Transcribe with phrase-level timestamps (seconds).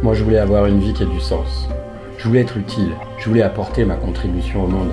[0.00, 1.68] Moi, je voulais avoir une vie qui ait du sens.
[2.18, 2.92] Je voulais être utile.
[3.18, 4.90] Je voulais apporter ma contribution au monde.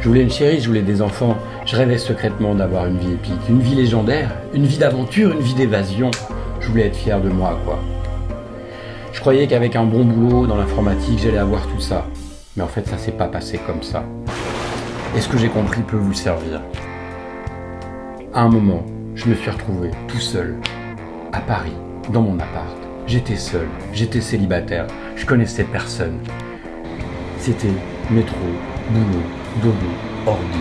[0.00, 1.36] Je voulais une chérie, je voulais des enfants.
[1.64, 5.54] Je rêvais secrètement d'avoir une vie épique, une vie légendaire, une vie d'aventure, une vie
[5.54, 6.10] d'évasion.
[6.60, 7.78] Je voulais être fier de moi, quoi.
[9.12, 12.06] Je croyais qu'avec un bon boulot dans l'informatique, j'allais avoir tout ça.
[12.56, 14.02] Mais en fait, ça s'est pas passé comme ça.
[15.16, 16.60] Et ce que j'ai compris peut vous servir?
[18.34, 18.84] À un moment,
[19.14, 20.56] je me suis retrouvé tout seul,
[21.32, 21.74] à Paris,
[22.12, 22.77] dans mon appart.
[23.08, 24.86] J'étais seul, j'étais célibataire,
[25.16, 26.18] je connaissais personne.
[27.38, 27.72] C'était
[28.10, 28.36] métro,
[28.90, 29.24] boulot,
[29.62, 29.86] dodo,
[30.26, 30.58] ordi.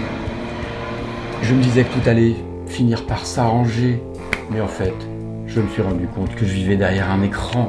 [1.44, 2.36] Je me disais que tout allait
[2.66, 4.02] finir par s'arranger,
[4.50, 4.94] mais en fait,
[5.46, 7.68] je me suis rendu compte que je vivais derrière un écran.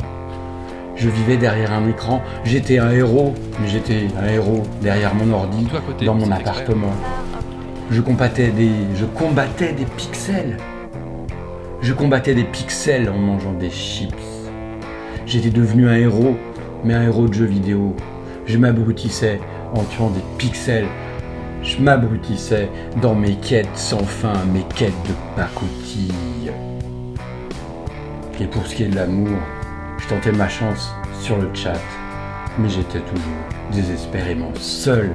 [0.95, 5.67] Je vivais derrière un écran, j'étais un héros, mais j'étais un héros derrière mon ordi,
[6.07, 6.95] dans mon appartement.
[7.91, 10.57] Je combattais des, je combattais des pixels.
[11.83, 14.38] Je combattais des pixels en mangeant des chips.
[15.29, 16.39] J'étais devenu un héros,
[16.85, 17.95] mais un héros de jeux vidéo.
[18.47, 19.39] Je m'abrutissais
[19.75, 20.87] en tuant des pixels.
[21.63, 22.71] Je m'abrutissais
[23.03, 26.51] dans mes quêtes sans fin, mes quêtes de pacotille.
[28.41, 29.37] Et pour ce qui est de l'amour,
[29.99, 31.79] je tentais ma chance sur le chat,
[32.59, 35.15] mais j'étais toujours désespérément seul.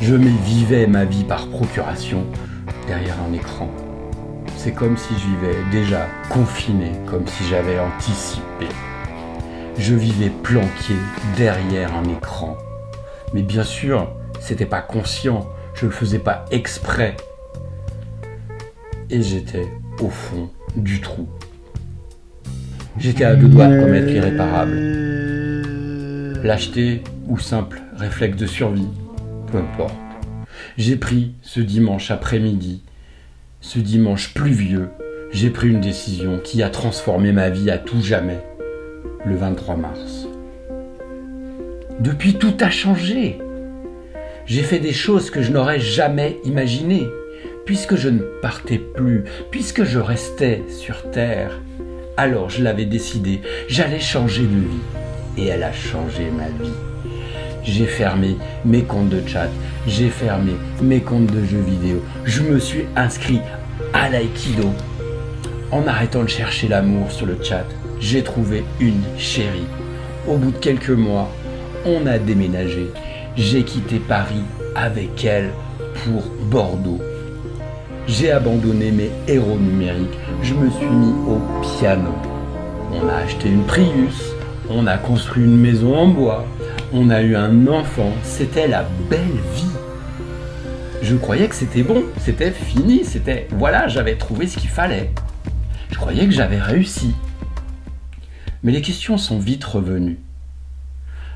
[0.00, 2.24] Je vivais ma vie par procuration
[2.86, 3.68] derrière un écran.
[4.56, 8.68] C'est comme si je vivais déjà confiné, comme si j'avais anticipé
[9.78, 10.94] je vivais planqué
[11.36, 12.56] derrière un écran.
[13.34, 17.16] Mais bien sûr, c'était pas conscient, je le faisais pas exprès.
[19.10, 19.68] Et j'étais
[20.00, 21.28] au fond du trou.
[22.98, 24.72] J'étais à deux doigts de commettre l'irréparable.
[26.44, 28.88] Lâcheté ou simple réflexe de survie,
[29.50, 29.94] peu importe.
[30.76, 32.82] J'ai pris ce dimanche après-midi,
[33.60, 34.88] ce dimanche pluvieux,
[35.30, 38.42] j'ai pris une décision qui a transformé ma vie à tout jamais
[39.24, 40.26] le 23 mars.
[42.00, 43.38] Depuis, tout a changé.
[44.46, 47.06] J'ai fait des choses que je n'aurais jamais imaginées,
[47.64, 51.60] puisque je ne partais plus, puisque je restais sur Terre.
[52.16, 55.38] Alors je l'avais décidé, j'allais changer de vie.
[55.38, 56.74] Et elle a changé ma vie.
[57.62, 59.48] J'ai fermé mes comptes de chat,
[59.86, 60.52] j'ai fermé
[60.82, 63.40] mes comptes de jeux vidéo, je me suis inscrit
[63.94, 64.68] à l'aïkido
[65.70, 67.64] en arrêtant de chercher l'amour sur le chat
[68.02, 69.66] j'ai trouvé une chérie.
[70.28, 71.30] Au bout de quelques mois,
[71.86, 72.90] on a déménagé.
[73.36, 74.42] J'ai quitté Paris
[74.74, 75.50] avec elle
[76.04, 77.00] pour Bordeaux.
[78.08, 80.18] J'ai abandonné mes héros numériques.
[80.42, 81.40] Je me suis mis au
[81.78, 82.10] piano.
[82.92, 84.34] On a acheté une Prius.
[84.68, 86.44] On a construit une maison en bois.
[86.92, 88.12] On a eu un enfant.
[88.24, 89.20] C'était la belle
[89.54, 89.64] vie.
[91.02, 95.10] Je croyais que c'était bon, c'était fini, c'était voilà, j'avais trouvé ce qu'il fallait.
[95.90, 97.14] Je croyais que j'avais réussi.
[98.62, 100.18] Mais les questions sont vite revenues.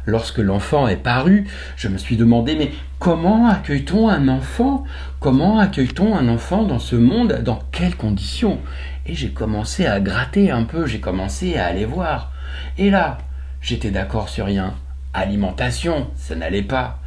[0.07, 2.71] Lorsque l'enfant est paru, je me suis demandé mais
[3.01, 4.85] comment accueille-t-on un enfant?
[5.19, 7.41] Comment accueille-t-on un enfant dans ce monde?
[7.43, 8.61] Dans quelles conditions?
[9.07, 12.33] Et j'ai commencé à gratter un peu, j'ai commencé à aller voir.
[12.79, 13.19] Et là,
[13.61, 14.75] j'étais d'accord sur rien.
[15.13, 17.01] Alimentation, ça n'allait pas.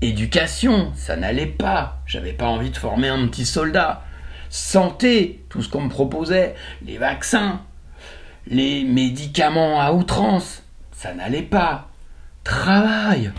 [0.00, 2.00] Éducation, ça n'allait pas.
[2.06, 4.02] J'avais pas envie de former un petit soldat.
[4.48, 6.54] Santé, tout ce qu'on me proposait,
[6.86, 7.60] les vaccins,
[8.48, 10.62] les médicaments à outrance,
[10.92, 11.88] ça n'allait pas.
[12.44, 13.32] Travail,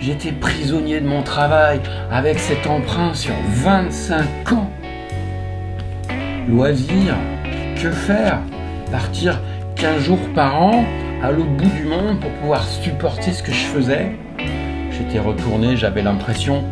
[0.00, 1.80] j'étais prisonnier de mon travail
[2.10, 4.70] avec cet emprunt sur 25 ans.
[6.48, 7.14] Loisir,
[7.76, 8.40] que faire?
[8.90, 9.38] Partir
[9.76, 10.84] 15 jours par an
[11.22, 14.12] à l'autre bout du monde pour pouvoir supporter ce que je faisais?
[14.90, 16.64] J'étais retourné, j'avais l'impression,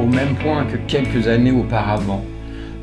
[0.00, 2.24] au même point que quelques années auparavant.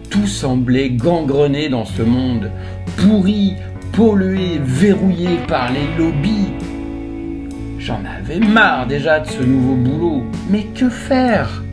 [0.09, 2.51] Tout semblait gangrené dans ce monde,
[2.97, 3.55] pourri,
[3.91, 6.53] pollué, verrouillé par les lobbies.
[7.79, 10.23] J'en avais marre déjà de ce nouveau boulot.
[10.49, 11.63] Mais que faire?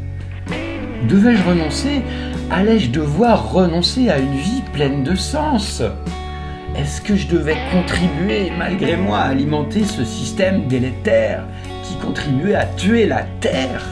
[1.09, 2.03] Devais-je renoncer?
[2.51, 5.83] Allais-je devoir renoncer à une vie pleine de sens?
[6.77, 11.45] Est-ce que je devais contribuer malgré moi à alimenter ce système délétère
[11.83, 13.85] qui contribuait à tuer la Terre?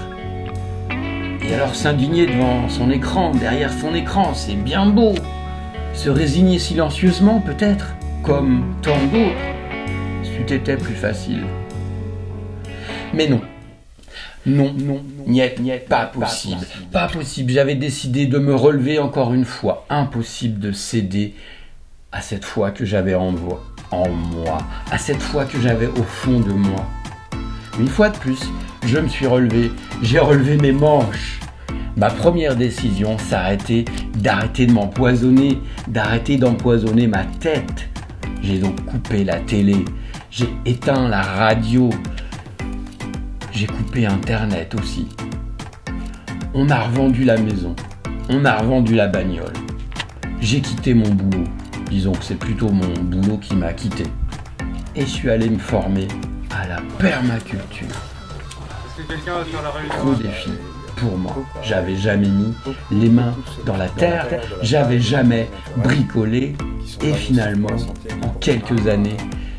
[1.44, 5.14] Et alors s'indigner devant son écran, derrière son écran, c'est bien beau.
[5.92, 7.94] Se résigner silencieusement peut-être?
[8.22, 9.36] Comme tant d'autres,
[10.22, 11.44] c'eût été plus facile.
[13.14, 13.40] Mais non.
[14.44, 16.66] Non, non, niet, niet, pas possible.
[16.90, 17.52] Pas possible.
[17.52, 19.86] J'avais décidé de me relever encore une fois.
[19.88, 21.34] Impossible de céder
[22.10, 24.58] à cette foi que j'avais en moi, en moi,
[24.90, 26.84] à cette foi que j'avais au fond de moi.
[27.78, 28.40] Une fois de plus,
[28.84, 29.70] je me suis relevé,
[30.02, 31.38] j'ai relevé mes manches.
[31.96, 33.84] Ma première décision, ça a été
[34.16, 37.91] d'arrêter de m'empoisonner, d'arrêter d'empoisonner ma tête.
[38.42, 39.84] J'ai donc coupé la télé,
[40.30, 41.90] j'ai éteint la radio,
[43.52, 45.06] J'ai coupé Internet aussi.
[46.54, 47.76] On m'a revendu la maison.
[48.28, 49.52] On m'a revendu la bagnole.
[50.40, 51.44] J'ai quitté mon boulot.
[51.88, 54.04] Disons que c'est plutôt mon boulot qui m'a quitté.
[54.96, 56.08] Et je suis allé me former
[56.50, 57.86] à la permaculture.
[60.00, 60.50] Gros défi
[61.02, 61.34] pour moi.
[61.62, 62.54] J'avais jamais mis
[62.90, 63.34] les mains
[63.66, 64.26] dans la terre,
[64.62, 66.54] j'avais jamais bricolé
[67.02, 67.76] et finalement,
[68.22, 69.16] en quelques années,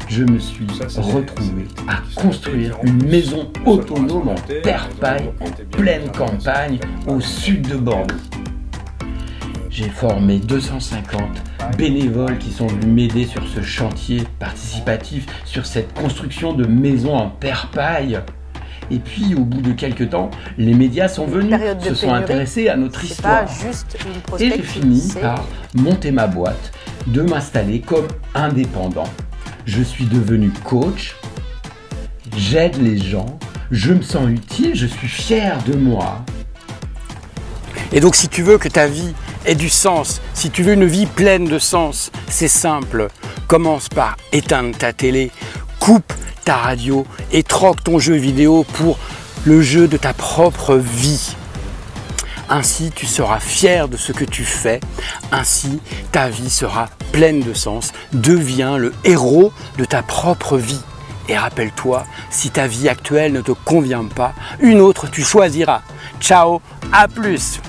[0.08, 0.68] je me suis
[0.98, 8.16] retrouvé à construire une maison autonome en terre-paille, en pleine campagne, au sud de Bordeaux.
[9.70, 11.22] J'ai formé 250
[11.78, 17.30] bénévoles qui sont venus m'aider sur ce chantier participatif, sur cette construction de maisons en
[17.30, 18.20] terre-paille.
[18.92, 22.76] Et puis, au bout de quelques temps, les médias sont venus, se sont intéressés à
[22.76, 23.46] notre histoire.
[24.40, 25.44] Et j'ai fini par
[25.74, 26.72] monter ma boîte,
[27.08, 29.08] de m'installer comme indépendant.
[29.66, 31.16] Je suis devenu coach,
[32.36, 33.40] j'aide les gens,
[33.72, 36.24] je me sens utile, je suis fier de moi.
[37.92, 39.14] Et donc si tu veux que ta vie
[39.46, 43.08] ait du sens, si tu veux une vie pleine de sens, c'est simple.
[43.48, 45.32] Commence par éteindre ta télé,
[45.80, 46.12] coupe
[46.44, 48.98] ta radio et troque ton jeu vidéo pour
[49.46, 51.36] le jeu de ta propre vie.
[52.50, 54.80] Ainsi, tu seras fier de ce que tu fais.
[55.32, 55.80] Ainsi,
[56.12, 57.94] ta vie sera pleine de sens.
[58.12, 60.82] Deviens le héros de ta propre vie.
[61.30, 65.82] Et rappelle-toi, si ta vie actuelle ne te convient pas, une autre tu choisiras.
[66.20, 66.62] Ciao,
[66.92, 67.60] à plus